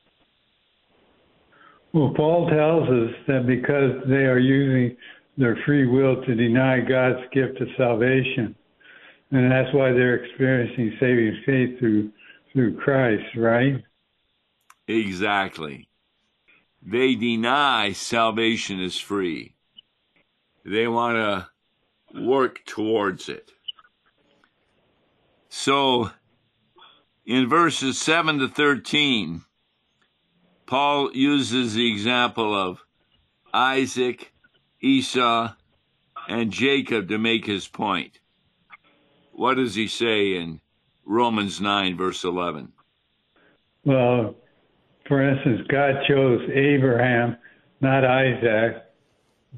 Well, 1.93 2.13
Paul 2.17 2.49
tells 2.49 2.89
us 2.89 3.15
that 3.29 3.47
because 3.47 4.03
they 4.09 4.25
are 4.25 4.39
using 4.39 4.97
their 5.37 5.57
free 5.67 5.87
will 5.87 6.25
to 6.25 6.35
deny 6.35 6.81
God's 6.81 7.21
gift 7.33 7.61
of 7.61 7.69
salvation, 7.77 8.55
and 9.31 9.51
that's 9.51 9.73
why 9.75 9.93
they're 9.93 10.25
experiencing 10.25 10.97
saving 10.99 11.43
faith 11.45 11.79
through 11.79 12.11
through 12.53 12.77
Christ, 12.79 13.25
right? 13.37 13.83
Exactly. 14.89 15.89
They 16.83 17.15
deny 17.15 17.93
salvation 17.93 18.81
is 18.81 18.99
free. 18.99 19.55
They 20.65 20.87
want 20.87 21.17
to 21.17 22.21
work 22.21 22.65
towards 22.67 23.29
it. 23.29 23.51
So, 25.49 26.11
in 27.25 27.49
verses 27.49 27.99
7 27.99 28.39
to 28.41 28.49
13, 28.49 29.43
Paul 30.73 31.11
uses 31.13 31.75
the 31.75 31.93
example 31.93 32.57
of 32.57 32.83
Isaac, 33.53 34.33
Esau, 34.81 35.53
and 36.27 36.51
Jacob 36.51 37.11
to 37.11 37.19
make 37.19 37.45
his 37.45 37.69
point. 37.69 38.21
What 39.33 39.57
does 39.57 39.75
he 39.75 39.87
say 39.87 40.35
in 40.35 40.63
Romans 41.05 41.61
9, 41.61 41.95
verse 41.99 42.25
11? 42.25 42.73
Well, 43.85 44.35
for 45.07 45.21
instance, 45.21 45.61
God 45.69 45.93
chose 46.09 46.41
Abraham, 46.55 47.37
not 47.83 48.07
Isaac, 48.07 48.83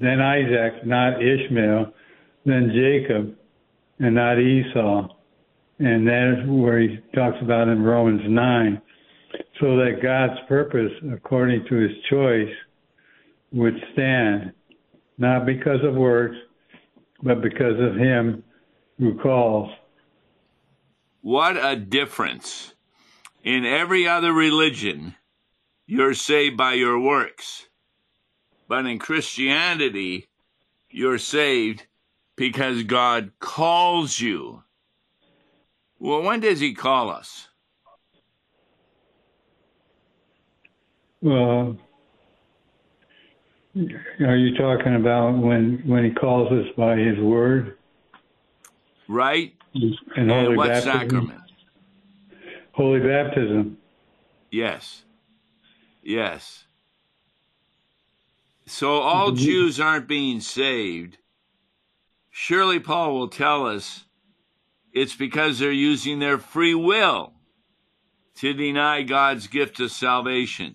then 0.00 0.21
Isaac, 0.21 0.85
not 0.85 1.23
Ishmael, 1.23 1.94
then 2.44 2.73
Jacob, 2.75 3.37
and 4.00 4.16
not 4.16 4.40
Esau. 4.40 5.06
And 5.78 6.09
that's 6.09 6.44
where 6.49 6.80
he 6.80 6.99
talks 7.14 7.37
about 7.40 7.68
in 7.68 7.85
Romans 7.85 8.23
9 8.26 8.83
so 9.61 9.76
that 9.76 10.02
God's 10.02 10.40
purpose, 10.49 10.92
according 11.12 11.64
to 11.68 11.75
his 11.76 11.92
choice, 12.11 12.52
would 13.52 13.75
stand, 13.92 14.52
not 15.18 15.46
because 15.46 15.82
of 15.84 15.94
works, 15.94 16.37
but 17.23 17.40
because 17.40 17.78
of 17.78 17.96
him 17.96 18.42
who 18.99 19.18
calls. 19.18 19.70
What 21.20 21.56
a 21.56 21.76
difference. 21.76 22.75
In 23.42 23.64
every 23.64 24.08
other 24.08 24.32
religion, 24.32 25.14
you're 25.87 26.14
saved 26.14 26.56
by 26.56 26.75
your 26.75 26.99
works. 26.99 27.68
But 28.68 28.87
in 28.87 28.99
Christianity, 28.99 30.28
you're 30.90 31.18
saved 31.18 31.87
because 32.37 32.82
God 32.84 33.32
calls 33.38 34.18
you. 34.20 34.62
Well, 35.99 36.23
when 36.23 36.40
does 36.40 36.61
He 36.61 36.75
call 36.75 37.11
us? 37.11 37.49
Well, 41.25 41.78
are 43.75 44.37
you 44.37 44.54
talking 44.59 44.95
about 44.97 45.38
when 45.38 45.83
when 45.87 46.04
he 46.04 46.11
calls 46.11 46.52
us 46.52 46.66
by 46.76 46.97
his 46.97 47.19
word? 47.19 47.78
Right. 49.09 49.54
And, 49.75 50.31
and 50.31 50.54
what 50.54 50.69
baptism? 50.69 50.93
sacrament? 50.93 51.40
Holy 52.73 53.00
baptism. 53.00 53.78
Yes. 54.50 55.04
Yes. 56.02 56.64
So 58.66 59.00
all 59.00 59.33
Jews 59.33 59.81
aren't 59.81 60.07
being 60.07 60.40
saved. 60.40 61.16
Surely 62.31 62.81
Paul 62.81 63.14
will 63.14 63.28
tell 63.28 63.66
us 63.66 64.04
it's 64.93 65.16
because 65.16 65.59
they're 65.59 65.73
using 65.73 66.19
their 66.19 66.37
free 66.37 66.75
will 66.75 67.33
to 68.37 68.52
deny 68.52 69.00
God's 69.02 69.47
gift 69.47 69.81
of 69.81 69.90
salvation. 69.90 70.75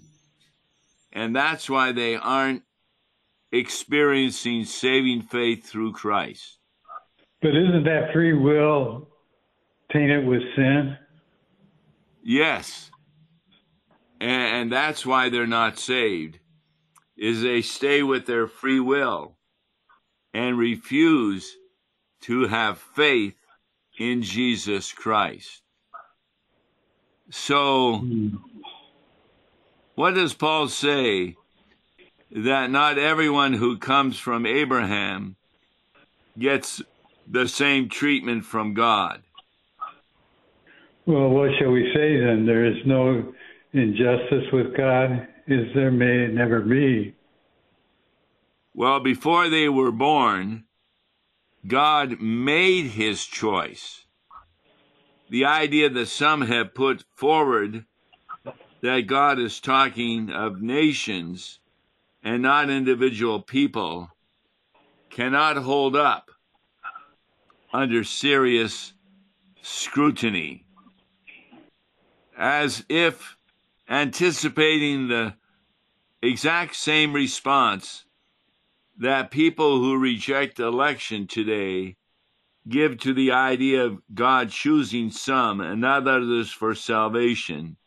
And 1.11 1.35
that's 1.35 1.69
why 1.69 1.91
they 1.91 2.15
aren't 2.15 2.63
experiencing 3.51 4.65
saving 4.65 5.23
faith 5.23 5.65
through 5.65 5.93
Christ. 5.93 6.59
But 7.41 7.55
isn't 7.55 7.83
that 7.85 8.11
free 8.13 8.33
will 8.33 9.07
tainted 9.91 10.25
with 10.27 10.41
sin? 10.55 10.97
Yes. 12.23 12.91
And, 14.21 14.71
that's 14.71 15.05
why 15.05 15.29
they're 15.29 15.47
not 15.47 15.79
saved. 15.79 16.39
Is 17.17 17.41
they 17.41 17.61
stay 17.61 18.03
with 18.03 18.25
their 18.25 18.47
free 18.47 18.79
will 18.79 19.37
and 20.33 20.57
refuse 20.57 21.55
to 22.21 22.47
have 22.47 22.77
faith 22.77 23.35
in 23.97 24.21
Jesus 24.21 24.91
Christ. 24.91 25.61
So, 27.29 27.99
hmm. 27.99 28.35
What 29.99 30.13
does 30.13 30.33
Paul 30.33 30.69
say? 30.69 31.35
That 32.31 32.71
not 32.71 32.97
everyone 32.97 33.51
who 33.51 33.77
comes 33.77 34.17
from 34.17 34.45
Abraham 34.45 35.35
gets 36.37 36.81
the 37.27 37.49
same 37.49 37.89
treatment 37.89 38.45
from 38.45 38.73
God. 38.73 39.23
Well, 41.05 41.27
what 41.31 41.49
shall 41.59 41.71
we 41.71 41.91
say 41.93 42.17
then? 42.17 42.45
There 42.45 42.65
is 42.65 42.77
no 42.85 43.33
injustice 43.73 44.45
with 44.53 44.77
God. 44.77 45.27
Is 45.47 45.67
there? 45.75 45.91
May 45.91 46.23
it 46.23 46.33
never 46.33 46.61
be. 46.61 47.13
Well, 48.73 49.01
before 49.01 49.49
they 49.49 49.67
were 49.67 49.91
born, 49.91 50.63
God 51.67 52.21
made 52.21 52.91
his 52.91 53.25
choice. 53.25 54.05
The 55.29 55.43
idea 55.43 55.89
that 55.89 56.07
some 56.07 56.43
have 56.43 56.73
put 56.73 57.03
forward 57.17 57.83
that 58.81 59.07
God 59.07 59.39
is 59.39 59.59
talking 59.59 60.29
of 60.29 60.61
nations 60.61 61.59
and 62.23 62.41
not 62.41 62.69
individual 62.69 63.41
people 63.41 64.09
cannot 65.09 65.57
hold 65.57 65.95
up 65.95 66.31
under 67.73 68.03
serious 68.03 68.93
scrutiny. 69.61 70.65
As 72.37 72.85
if 72.89 73.37
anticipating 73.89 75.07
the 75.07 75.33
exact 76.21 76.75
same 76.75 77.13
response 77.13 78.05
that 78.97 79.31
people 79.31 79.79
who 79.79 79.97
reject 79.97 80.59
election 80.59 81.27
today 81.27 81.95
give 82.67 82.97
to 82.99 83.13
the 83.13 83.31
idea 83.31 83.85
of 83.85 84.01
God 84.13 84.49
choosing 84.49 85.09
some 85.09 85.61
and 85.61 85.81
not 85.81 86.07
others 86.07 86.51
for 86.51 86.75
salvation. 86.75 87.77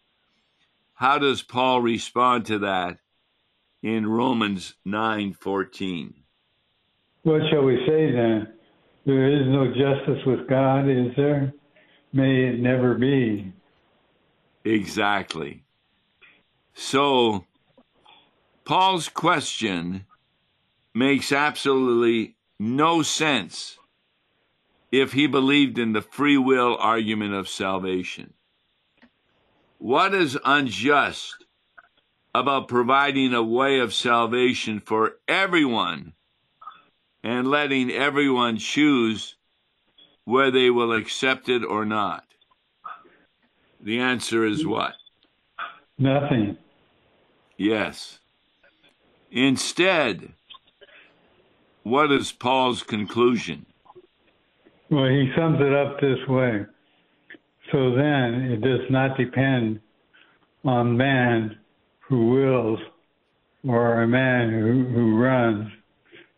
How 1.02 1.18
does 1.18 1.42
Paul 1.42 1.80
respond 1.80 2.46
to 2.46 2.60
that 2.60 2.98
in 3.82 4.06
Romans 4.06 4.76
9:14? 4.86 6.14
What 7.24 7.42
shall 7.50 7.64
we 7.64 7.84
say 7.84 8.12
then? 8.12 8.52
There 9.04 9.28
is 9.28 9.48
no 9.48 9.66
justice 9.66 10.24
with 10.24 10.48
God, 10.48 10.88
is 10.88 11.12
there? 11.16 11.52
May 12.12 12.44
it 12.44 12.60
never 12.60 12.94
be. 12.94 13.52
Exactly. 14.64 15.64
So, 16.72 17.46
Paul's 18.64 19.08
question 19.08 20.06
makes 20.94 21.32
absolutely 21.32 22.36
no 22.60 23.02
sense 23.02 23.76
if 24.92 25.14
he 25.14 25.26
believed 25.26 25.80
in 25.80 25.94
the 25.94 26.00
free 26.00 26.38
will 26.38 26.76
argument 26.78 27.34
of 27.34 27.48
salvation. 27.48 28.34
What 29.82 30.14
is 30.14 30.38
unjust 30.44 31.44
about 32.32 32.68
providing 32.68 33.34
a 33.34 33.42
way 33.42 33.80
of 33.80 33.92
salvation 33.92 34.78
for 34.78 35.14
everyone 35.26 36.12
and 37.24 37.48
letting 37.48 37.90
everyone 37.90 38.58
choose 38.58 39.34
whether 40.24 40.52
they 40.52 40.70
will 40.70 40.92
accept 40.92 41.48
it 41.48 41.64
or 41.64 41.84
not? 41.84 42.22
The 43.80 43.98
answer 43.98 44.46
is 44.46 44.64
what? 44.64 44.92
Nothing. 45.98 46.58
Yes. 47.56 48.20
Instead, 49.32 50.32
what 51.82 52.12
is 52.12 52.30
Paul's 52.30 52.84
conclusion? 52.84 53.66
Well, 54.90 55.08
he 55.08 55.32
sums 55.36 55.60
it 55.60 55.74
up 55.74 56.00
this 56.00 56.24
way. 56.28 56.66
So 57.72 57.94
then, 57.94 58.52
it 58.52 58.60
does 58.60 58.86
not 58.90 59.16
depend 59.16 59.80
on 60.62 60.94
man 60.94 61.58
who 62.00 62.28
wills 62.28 62.78
or 63.66 64.02
a 64.02 64.06
man 64.06 64.50
who, 64.50 64.84
who 64.94 65.16
runs, 65.16 65.72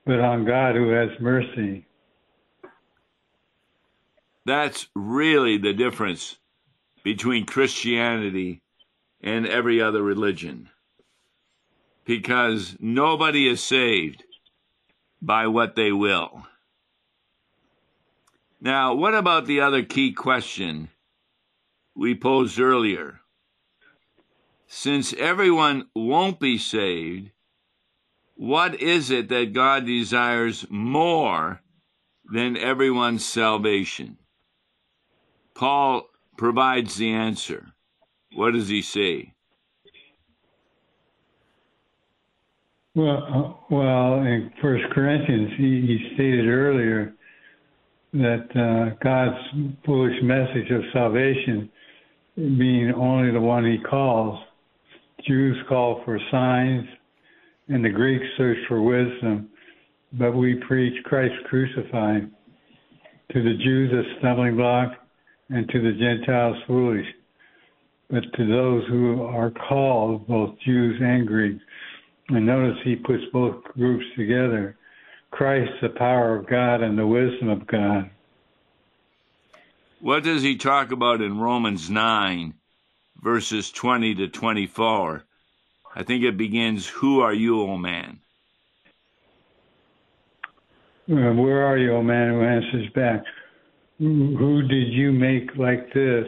but 0.06 0.20
on 0.20 0.44
God 0.44 0.76
who 0.76 0.90
has 0.90 1.08
mercy. 1.20 1.86
That's 4.46 4.86
really 4.94 5.58
the 5.58 5.72
difference 5.72 6.36
between 7.02 7.46
Christianity 7.46 8.62
and 9.20 9.44
every 9.46 9.80
other 9.80 10.02
religion. 10.02 10.68
Because 12.04 12.76
nobody 12.78 13.48
is 13.48 13.60
saved 13.60 14.22
by 15.20 15.48
what 15.48 15.74
they 15.74 15.90
will. 15.90 16.46
Now, 18.60 18.94
what 18.94 19.14
about 19.14 19.46
the 19.46 19.60
other 19.60 19.82
key 19.82 20.12
question 20.12 20.90
we 21.94 22.14
posed 22.14 22.58
earlier? 22.60 23.20
Since 24.66 25.12
everyone 25.14 25.88
won't 25.94 26.40
be 26.40 26.58
saved, 26.58 27.30
what 28.36 28.80
is 28.80 29.10
it 29.10 29.28
that 29.28 29.52
God 29.52 29.86
desires 29.86 30.66
more 30.68 31.60
than 32.24 32.56
everyone's 32.56 33.24
salvation? 33.24 34.18
Paul 35.54 36.08
provides 36.36 36.96
the 36.96 37.12
answer. 37.12 37.66
What 38.34 38.52
does 38.52 38.68
he 38.68 38.82
say? 38.82 39.34
Well, 42.96 43.24
uh, 43.34 43.74
well, 43.74 44.14
in 44.20 44.52
First 44.62 44.84
Corinthians, 44.92 45.50
he, 45.56 45.80
he 45.80 46.14
stated 46.14 46.46
earlier 46.48 47.12
that 48.12 48.46
uh, 48.54 48.96
God's 49.02 49.36
foolish 49.84 50.16
message 50.22 50.70
of 50.70 50.82
salvation, 50.92 51.68
being 52.36 52.92
only 52.96 53.32
the 53.32 53.40
one 53.40 53.64
He 53.64 53.78
calls, 53.78 54.40
Jews 55.26 55.56
call 55.68 56.02
for 56.04 56.18
signs, 56.30 56.86
and 57.68 57.84
the 57.84 57.90
Greeks 57.90 58.24
search 58.36 58.58
for 58.68 58.82
wisdom, 58.82 59.48
but 60.12 60.32
we 60.32 60.60
preach 60.66 61.02
Christ 61.04 61.34
crucified. 61.46 62.30
To 63.32 63.42
the 63.42 63.54
Jews, 63.64 63.90
a 63.92 64.18
stumbling 64.18 64.56
block, 64.56 64.92
and 65.48 65.68
to 65.68 65.80
the 65.80 65.92
Gentiles, 65.92 66.56
foolish. 66.66 67.06
But 68.10 68.24
to 68.36 68.46
those 68.46 68.86
who 68.88 69.22
are 69.22 69.50
called, 69.50 70.26
both 70.28 70.54
Jews 70.64 71.00
and 71.00 71.26
Greeks, 71.26 71.62
and 72.28 72.46
notice 72.46 72.76
he 72.84 72.96
puts 72.96 73.22
both 73.32 73.62
groups 73.64 74.04
together 74.16 74.76
Christ, 75.30 75.70
the 75.82 75.88
power 75.90 76.36
of 76.36 76.48
God, 76.48 76.80
and 76.80 76.96
the 76.96 77.06
wisdom 77.06 77.48
of 77.48 77.66
God. 77.66 78.08
What 80.04 80.22
does 80.22 80.42
he 80.42 80.56
talk 80.56 80.92
about 80.92 81.22
in 81.22 81.38
Romans 81.38 81.88
9, 81.88 82.52
verses 83.22 83.70
20 83.70 84.14
to 84.16 84.28
24? 84.28 85.24
I 85.96 86.02
think 86.02 86.22
it 86.22 86.36
begins, 86.36 86.86
Who 86.86 87.20
are 87.20 87.32
you, 87.32 87.62
O 87.62 87.78
man? 87.78 88.20
Where 91.06 91.64
are 91.64 91.78
you, 91.78 91.94
O 91.94 92.02
man, 92.02 92.34
who 92.34 92.42
answers 92.42 92.92
back? 92.94 93.24
Who, 93.98 94.36
who 94.36 94.68
did 94.68 94.92
you 94.92 95.10
make 95.10 95.56
like 95.56 95.90
this? 95.94 96.26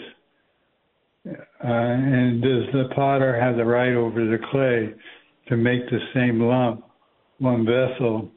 Uh, 1.29 1.35
and 1.63 2.41
does 2.41 2.73
the 2.73 2.89
potter 2.95 3.39
have 3.39 3.57
the 3.57 3.65
right 3.67 3.93
over 3.93 4.25
the 4.25 4.39
clay 4.51 4.95
to 5.49 5.57
make 5.59 5.85
the 5.91 6.01
same 6.15 6.41
lump 6.41 6.83
one 7.41 7.67
vessel 7.67 8.31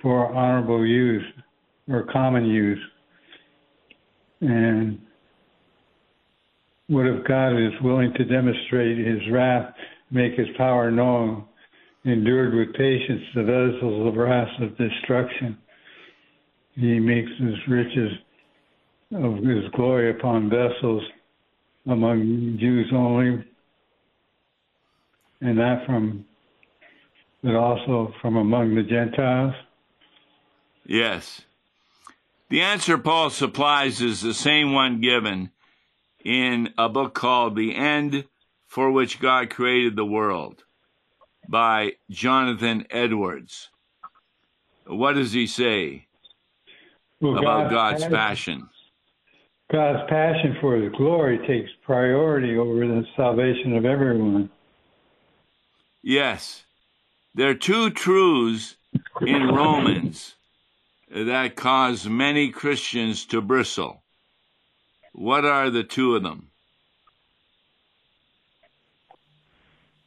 for 0.00 0.32
honorable 0.32 0.86
use 0.86 1.24
or 1.88 2.04
common 2.12 2.46
use. 2.46 2.78
And 4.40 5.00
what 6.88 7.06
if 7.06 7.26
God 7.26 7.52
is 7.52 7.72
willing 7.82 8.12
to 8.14 8.24
demonstrate 8.24 8.98
his 8.98 9.20
wrath, 9.30 9.74
make 10.10 10.34
his 10.34 10.48
power 10.56 10.90
known, 10.90 11.44
endured 12.04 12.54
with 12.54 12.76
patience 12.76 13.22
the 13.34 13.42
vessels 13.42 14.08
of 14.08 14.16
wrath 14.16 14.60
of 14.60 14.76
destruction? 14.76 15.58
He 16.74 17.00
makes 17.00 17.30
his 17.38 17.56
riches 17.68 18.12
of 19.14 19.36
his 19.36 19.64
glory 19.74 20.10
upon 20.10 20.50
vessels 20.50 21.02
among 21.86 22.58
Jews 22.60 22.90
only, 22.92 23.44
and 25.40 25.56
not 25.56 25.86
from 25.86 26.24
but 27.46 27.54
also 27.54 28.12
from 28.20 28.36
among 28.36 28.74
the 28.74 28.82
Gentiles? 28.82 29.54
Yes. 30.84 31.42
The 32.48 32.60
answer 32.60 32.96
Paul 32.96 33.30
supplies 33.30 34.00
is 34.00 34.20
the 34.20 34.34
same 34.34 34.72
one 34.72 35.00
given 35.00 35.50
in 36.24 36.72
a 36.78 36.88
book 36.88 37.12
called 37.14 37.56
The 37.56 37.74
End 37.74 38.24
for 38.68 38.90
Which 38.90 39.18
God 39.20 39.50
Created 39.50 39.96
the 39.96 40.04
World 40.04 40.62
by 41.48 41.94
Jonathan 42.08 42.86
Edwards. 42.90 43.70
What 44.86 45.14
does 45.14 45.32
he 45.32 45.46
say 45.48 46.06
Well, 47.20 47.38
about 47.38 47.70
God's 47.70 48.02
passion- 48.04 48.12
passion? 48.16 48.68
God's 49.72 50.08
passion 50.08 50.56
for 50.60 50.76
His 50.76 50.92
glory 50.92 51.44
takes 51.44 51.70
priority 51.82 52.56
over 52.56 52.86
the 52.86 53.04
salvation 53.16 53.76
of 53.76 53.84
everyone. 53.84 54.48
Yes. 56.02 56.62
There 57.34 57.50
are 57.50 57.54
two 57.54 57.90
truths 57.90 58.76
in 59.22 59.48
Romans 59.48 60.35
that 61.10 61.56
cause 61.56 62.08
many 62.08 62.50
Christians 62.50 63.26
to 63.26 63.40
bristle. 63.40 64.02
What 65.12 65.44
are 65.44 65.70
the 65.70 65.84
two 65.84 66.16
of 66.16 66.22
them? 66.22 66.50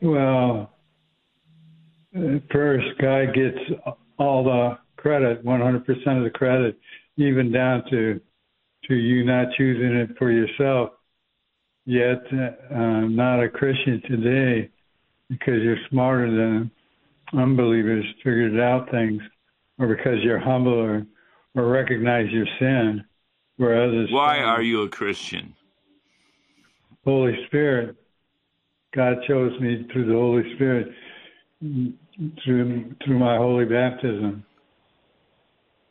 Well, 0.01 0.71
uh, 2.15 2.39
first, 2.51 2.87
God 2.99 3.33
gets 3.33 3.57
all 4.17 4.43
the 4.43 4.77
credit, 4.97 5.43
100% 5.43 6.17
of 6.17 6.23
the 6.23 6.29
credit, 6.29 6.77
even 7.17 7.51
down 7.51 7.83
to 7.89 8.21
to 8.87 8.95
you 8.95 9.23
not 9.23 9.47
choosing 9.55 9.95
it 9.95 10.17
for 10.17 10.31
yourself. 10.31 10.91
Yet, 11.85 12.23
uh, 12.33 12.73
I'm 12.73 13.15
not 13.15 13.43
a 13.43 13.49
Christian 13.49 14.01
today 14.07 14.69
because 15.29 15.61
you're 15.61 15.77
smarter 15.89 16.29
than 16.31 16.71
unbelievers, 17.33 18.05
figured 18.23 18.59
out 18.59 18.89
things, 18.89 19.21
or 19.79 19.87
because 19.87 20.17
you're 20.21 20.39
humble 20.39 20.73
or, 20.73 21.05
or 21.55 21.67
recognize 21.67 22.29
your 22.29 22.45
sin, 22.59 23.03
where 23.57 23.81
others. 23.81 24.09
Why 24.11 24.37
don't. 24.37 24.45
are 24.45 24.61
you 24.61 24.83
a 24.83 24.89
Christian? 24.89 25.55
Holy 27.05 27.35
Spirit. 27.47 27.95
God 28.93 29.17
chose 29.27 29.59
me 29.61 29.87
through 29.91 30.07
the 30.07 30.13
Holy 30.13 30.55
Spirit, 30.55 30.87
through 32.43 32.95
through 33.05 33.19
my 33.19 33.37
holy 33.37 33.65
baptism. 33.65 34.43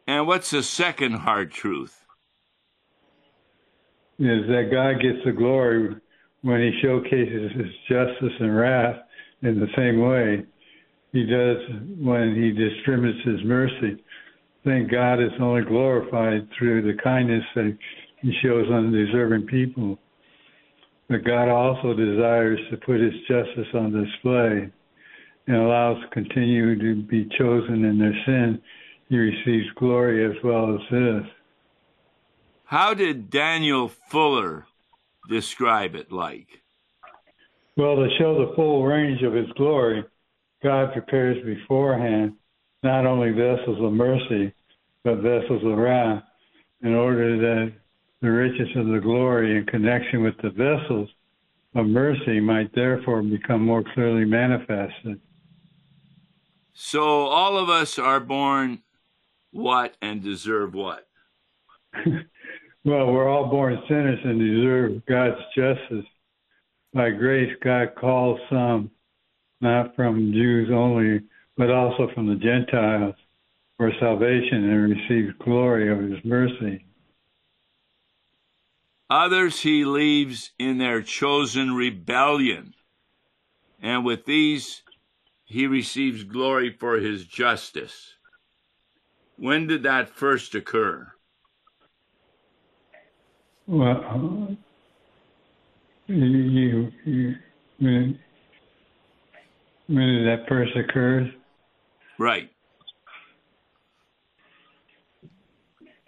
And 0.07 0.27
what's 0.27 0.51
the 0.51 0.63
second 0.63 1.13
hard 1.13 1.51
truth? 1.51 2.05
Is 4.19 4.47
that 4.49 4.71
God 4.73 5.01
gets 5.01 5.25
the 5.25 5.33
glory 5.33 5.97
when 6.43 6.61
He 6.61 6.73
showcases 6.83 7.53
His 7.53 7.71
justice 7.89 8.37
and 8.41 8.57
wrath 8.57 8.97
in 9.43 9.61
the 9.61 9.69
same 9.77 10.01
way 10.01 10.45
He 11.13 11.25
does 11.25 11.57
when 11.99 12.35
He 12.35 12.51
distributes 12.53 13.25
His 13.25 13.43
mercy. 13.45 14.03
Thank 14.65 14.91
God 14.91 15.23
is 15.23 15.33
only 15.41 15.63
glorified 15.63 16.49
through 16.59 16.83
the 16.83 17.01
kindness 17.03 17.45
that 17.55 17.77
He 18.21 18.33
shows 18.43 18.71
undeserving 18.71 19.47
people. 19.47 19.99
But 21.09 21.25
God 21.25 21.49
also 21.49 21.95
desires 21.95 22.59
to 22.71 22.77
put 22.77 23.01
His 23.01 23.15
justice 23.27 23.69
on 23.75 24.05
display 24.05 24.71
and 25.47 25.57
allows 25.57 26.03
to 26.03 26.09
continue 26.09 26.79
to 26.79 27.03
be 27.03 27.27
chosen 27.39 27.85
in 27.85 27.99
their 27.99 28.15
sin. 28.27 28.61
He 29.09 29.17
receives 29.17 29.67
glory 29.77 30.27
as 30.27 30.37
well 30.45 30.75
as 30.75 30.81
this. 30.91 31.23
How 32.65 32.93
did 32.93 33.31
Daniel 33.31 33.89
Fuller 33.89 34.67
describe 35.31 35.95
it 35.95 36.13
like? 36.13 36.49
Well, 37.79 37.97
to 37.97 38.09
show 38.19 38.35
the 38.45 38.55
full 38.55 38.85
range 38.85 39.23
of 39.23 39.33
His 39.33 39.51
glory, 39.57 40.05
God 40.63 40.93
prepares 40.93 41.45
beforehand 41.45 42.35
not 42.83 43.07
only 43.07 43.31
vessels 43.31 43.79
of 43.81 43.93
mercy, 43.93 44.53
but 45.05 45.17
vessels 45.17 45.63
of 45.65 45.79
wrath, 45.79 46.23
in 46.83 46.95
order 46.95 47.37
that 47.39 47.73
the 48.21 48.31
riches 48.31 48.69
of 48.77 48.87
the 48.89 49.01
glory 49.01 49.57
in 49.57 49.67
connection 49.67 50.23
with 50.23 50.37
the 50.43 50.51
vessels 50.51 51.09
of 51.75 51.87
mercy 51.87 52.41
might 52.41 52.75
therefore 52.75 53.23
become 53.23 53.65
more 53.65 53.85
clearly 53.95 54.25
manifested. 54.25 55.21
So 56.73 57.27
all 57.27 57.57
of 57.57 57.69
us 57.69 57.99
are 57.99 58.21
born 58.21 58.83
what 59.51 59.97
and 60.01 60.23
deserve 60.23 60.75
what? 60.75 61.09
well, 62.07 63.13
we're 63.13 63.29
all 63.29 63.47
born 63.47 63.81
sinners 63.89 64.21
and 64.25 64.39
deserve 64.39 65.05
God's 65.07 65.41
justice. 65.57 66.05
By 66.95 67.11
grace, 67.11 67.53
God 67.63 67.95
calls 67.97 68.41
some, 68.51 68.91
not 69.61 69.95
from 69.97 70.33
Jews 70.33 70.71
only, 70.73 71.23
but 71.57 71.71
also 71.71 72.09
from 72.15 72.27
the 72.27 72.37
Gentiles, 72.37 73.15
for 73.77 73.93
salvation 74.01 74.71
and 74.71 74.95
receives 74.95 75.35
glory 75.39 75.91
of 75.91 76.01
His 76.01 76.25
mercy. 76.25 76.85
Others 79.11 79.61
he 79.63 79.87
leaves 79.87 80.51
in 80.59 80.77
their 80.77 81.01
chosen 81.01 81.75
rebellion. 81.75 82.75
And 83.81 84.05
with 84.05 84.27
these, 84.27 84.83
he 85.47 85.67
receives 85.67 86.25
glory 86.25 86.71
for 86.71 86.97
his 86.97 87.25
justice. 87.25 88.15
When 89.37 89.67
did 89.67 89.85
that 89.85 90.11
first 90.11 90.55
occur? 90.55 91.11
Well, 93.67 94.57
you, 96.07 96.93
you, 97.05 97.37
you 97.79 98.19
when, 99.89 99.97
when 99.97 100.25
that 100.27 100.49
first 100.49 100.77
occurs, 100.77 101.29
Right. 102.19 102.51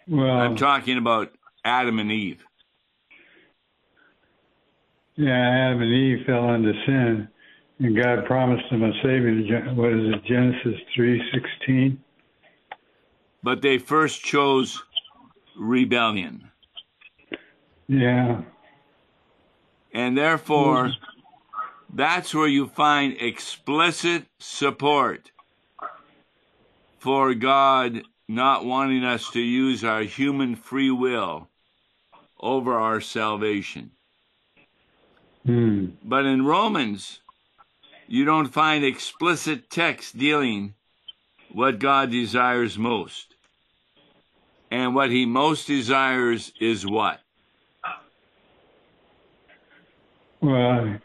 well, 0.08 0.28
I'm 0.28 0.56
talking 0.56 0.98
about 0.98 1.32
Adam 1.64 1.98
and 1.98 2.10
Eve. 2.10 2.42
yeah, 5.16 5.68
Adam 5.68 5.82
and 5.82 5.92
Eve 5.92 6.26
fell 6.26 6.54
into 6.54 6.72
sin, 6.86 7.28
and 7.78 7.96
God 7.96 8.24
promised 8.26 8.64
them 8.70 8.82
a 8.82 8.92
savior. 9.02 9.72
What 9.74 9.92
is 9.92 10.14
it, 10.14 10.24
Genesis 10.24 10.80
three 10.94 11.22
sixteen? 11.32 12.02
But 13.42 13.62
they 13.62 13.78
first 13.78 14.22
chose 14.22 14.82
rebellion. 15.56 16.50
Yeah, 17.88 18.42
And 19.92 20.16
therefore, 20.16 20.92
that's 21.92 22.34
where 22.34 22.46
you 22.48 22.68
find 22.68 23.16
explicit 23.20 24.26
support 24.38 25.30
for 26.98 27.34
God 27.34 28.02
not 28.28 28.64
wanting 28.64 29.04
us 29.04 29.30
to 29.30 29.40
use 29.40 29.82
our 29.82 30.02
human 30.02 30.54
free 30.54 30.90
will 30.90 31.48
over 32.38 32.74
our 32.74 33.00
salvation. 33.00 33.90
hmm. 35.44 35.86
But 36.04 36.26
in 36.26 36.44
Romans, 36.44 37.20
you 38.06 38.24
don't 38.24 38.48
find 38.48 38.84
explicit 38.84 39.70
text 39.70 40.16
dealing 40.16 40.74
what 41.52 41.78
God 41.78 42.10
desires 42.10 42.78
most. 42.78 43.34
And 44.70 44.94
what 44.94 45.10
he 45.10 45.26
most 45.26 45.66
desires 45.66 46.52
is 46.60 46.86
what? 46.86 47.20
Well, 50.40 50.98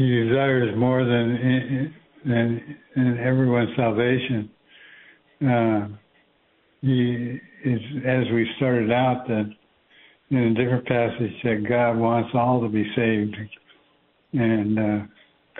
He 0.00 0.08
desires 0.08 0.74
more 0.78 1.04
than 1.04 1.94
than 2.24 2.76
in 2.96 3.18
everyone's 3.18 3.76
salvation. 3.76 4.50
Uh, 5.46 5.88
he 6.80 7.38
is, 7.64 7.80
as 8.06 8.24
we 8.32 8.48
started 8.56 8.90
out, 8.90 9.28
that 9.28 9.50
in 10.30 10.38
a 10.38 10.54
different 10.54 10.86
passage 10.86 11.34
that 11.44 11.68
God 11.68 11.98
wants 11.98 12.30
all 12.32 12.62
to 12.62 12.68
be 12.70 12.90
saved 12.96 13.36
and 14.32 14.78
uh, 14.78 15.06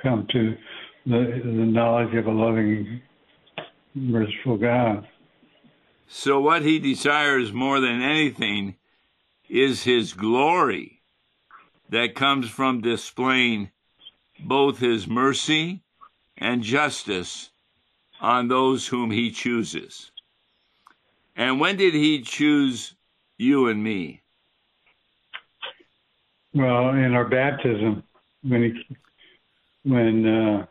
come 0.02 0.26
to 0.32 0.56
the, 1.04 1.40
the 1.44 1.50
knowledge 1.50 2.14
of 2.14 2.26
a 2.26 2.30
loving, 2.30 3.02
merciful 3.94 4.56
God. 4.56 5.06
So, 6.08 6.40
what 6.40 6.62
he 6.62 6.78
desires 6.78 7.52
more 7.52 7.78
than 7.78 8.00
anything 8.00 8.76
is 9.50 9.84
his 9.84 10.14
glory 10.14 11.02
that 11.90 12.14
comes 12.14 12.48
from 12.48 12.80
displaying 12.80 13.70
both 14.44 14.78
his 14.78 15.06
mercy 15.06 15.80
and 16.38 16.62
justice 16.62 17.50
on 18.20 18.48
those 18.48 18.86
whom 18.86 19.10
he 19.10 19.30
chooses. 19.30 20.10
And 21.36 21.60
when 21.60 21.76
did 21.76 21.94
he 21.94 22.22
choose 22.22 22.94
you 23.38 23.68
and 23.68 23.82
me? 23.82 24.20
Well, 26.52 26.90
in 26.90 27.14
our 27.14 27.24
baptism, 27.24 28.02
when 28.42 28.62
he, 28.62 28.96
when 29.84 30.26
uh, 30.26 30.66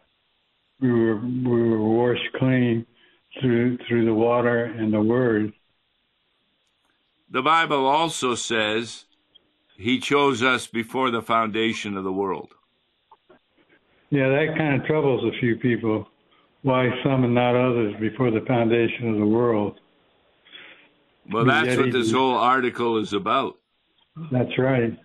we 0.82 0.92
were 0.92 1.18
we 1.18 1.70
were 1.70 1.82
washed 1.82 2.34
clean 2.38 2.86
through 3.40 3.78
through 3.88 4.06
the 4.06 4.14
water 4.14 4.66
and 4.66 4.94
the 4.94 5.02
word. 5.02 5.54
The 7.32 7.42
Bible 7.42 7.86
also 7.86 8.36
says 8.36 9.06
he 9.78 10.00
chose 10.00 10.44
us 10.44 10.68
before 10.68 11.12
the 11.12 11.22
foundation 11.22 11.96
of 11.96 12.04
the 12.04 12.12
world. 12.12 12.54
Yeah, 14.12 14.30
that 14.30 14.56
kind 14.58 14.82
of 14.82 14.88
troubles 14.88 15.24
a 15.24 15.40
few 15.40 15.56
people. 15.58 16.08
Why 16.62 16.90
some 17.04 17.24
and 17.24 17.34
not 17.34 17.56
others 17.56 17.96
before 18.00 18.32
the 18.32 18.42
foundation 18.42 19.10
of 19.10 19.20
the 19.20 19.26
world? 19.26 19.80
Well, 21.32 21.46
that's 21.46 21.78
what 21.78 21.92
this 21.92 22.12
whole 22.12 22.36
article 22.36 22.98
is 22.98 23.14
about. 23.14 23.58
That's 24.32 24.58
right. 24.58 24.98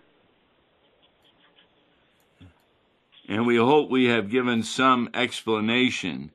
And 3.29 3.47
we 3.47 3.57
hope 3.57 3.91
we 3.91 4.07
have 4.07 4.31
given 4.31 4.63
some 4.63 5.11
explanation 5.15 6.33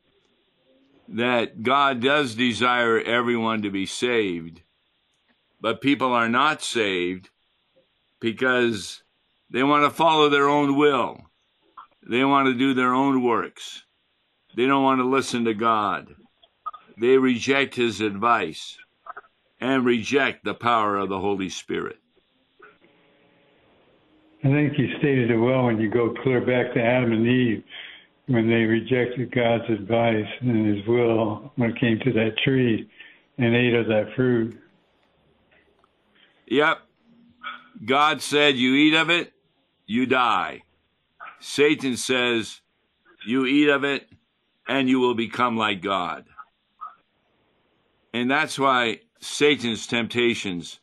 that 1.07 1.63
God 1.63 2.01
does 2.01 2.35
desire 2.35 2.99
everyone 2.99 3.63
to 3.63 3.71
be 3.71 3.85
saved, 3.85 4.61
but 5.59 5.81
people 5.81 6.13
are 6.13 6.29
not 6.29 6.61
saved 6.61 7.29
because 8.19 9.01
they 9.49 9.63
want 9.63 9.83
to 9.85 9.89
follow 9.89 10.29
their 10.29 10.47
own 10.47 10.75
will. 10.77 11.28
They 12.09 12.25
want 12.25 12.47
to 12.47 12.55
do 12.55 12.73
their 12.73 12.91
own 12.91 13.23
works. 13.23 13.83
They 14.57 14.65
don't 14.65 14.83
want 14.83 14.99
to 14.99 15.07
listen 15.07 15.45
to 15.45 15.53
God. 15.53 16.15
They 16.99 17.17
reject 17.17 17.75
His 17.75 18.01
advice 18.01 18.77
and 19.61 19.85
reject 19.85 20.43
the 20.43 20.55
power 20.55 20.97
of 20.97 21.09
the 21.09 21.19
Holy 21.19 21.49
Spirit. 21.49 21.97
I 24.43 24.47
think 24.47 24.73
you 24.79 24.87
stated 24.97 25.29
it 25.29 25.37
well 25.37 25.65
when 25.65 25.79
you 25.79 25.91
go 25.91 26.15
clear 26.23 26.41
back 26.41 26.73
to 26.73 26.81
Adam 26.81 27.11
and 27.11 27.27
Eve 27.27 27.63
when 28.25 28.47
they 28.47 28.63
rejected 28.63 29.31
God's 29.33 29.69
advice 29.69 30.27
and 30.41 30.77
His 30.77 30.87
will 30.87 31.51
when 31.57 31.69
it 31.71 31.79
came 31.79 31.99
to 31.99 32.13
that 32.13 32.37
tree 32.43 32.89
and 33.37 33.55
ate 33.55 33.75
of 33.75 33.85
that 33.85 34.15
fruit. 34.15 34.57
Yep. 36.47 36.79
God 37.85 38.23
said, 38.23 38.55
You 38.55 38.73
eat 38.73 38.95
of 38.95 39.11
it, 39.11 39.31
you 39.85 40.07
die. 40.07 40.63
Satan 41.39 41.97
says, 41.97 42.61
You 43.25 43.45
eat 43.45 43.69
of 43.69 43.83
it, 43.83 44.09
and 44.67 44.89
you 44.89 44.99
will 44.99 45.15
become 45.15 45.57
like 45.57 45.81
God. 45.81 46.25
And 48.13 48.29
that's 48.29 48.57
why 48.57 49.01
Satan's 49.19 49.87
temptations 49.87 50.79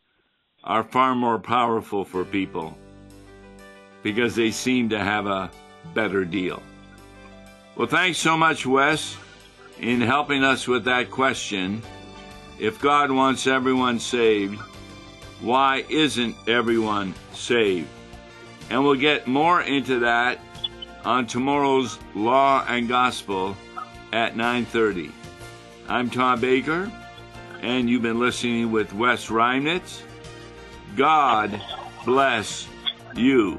are 0.65 0.83
far 0.83 1.15
more 1.15 1.39
powerful 1.39 2.05
for 2.05 2.25
people 2.25 2.77
because 4.03 4.35
they 4.35 4.51
seem 4.51 4.89
to 4.91 4.99
have 4.99 5.27
a 5.27 5.51
better 5.95 6.25
deal. 6.25 6.63
Well, 7.77 7.87
thanks 7.87 8.19
so 8.19 8.37
much, 8.37 8.65
Wes, 8.65 9.17
in 9.81 10.01
helping 10.01 10.43
us 10.43 10.67
with 10.67 10.85
that 10.85 11.11
question. 11.11 11.83
If 12.59 12.81
God 12.81 13.11
wants 13.11 13.47
everyone 13.47 13.99
saved, 13.99 14.59
why 15.41 15.85
isn't 15.89 16.37
everyone 16.49 17.15
saved? 17.35 17.89
And 18.71 18.85
we'll 18.85 18.95
get 18.95 19.27
more 19.27 19.63
into 19.63 20.01
that 20.01 20.41
on 21.05 21.27
tomorrow's 21.27 21.99
Law 22.15 22.65
and 22.67 22.89
Gospel 22.89 23.57
at 24.13 24.37
9:30. 24.37 25.11
I'm 25.89 26.11
Tom 26.11 26.41
Baker, 26.41 26.91
and 27.63 27.89
you've 27.89 28.03
been 28.03 28.19
listening 28.19 28.73
with 28.73 28.93
Wes 28.93 29.27
Reimnitz. 29.29 30.03
God 30.97 31.61
bless 32.05 32.67
you. 33.15 33.59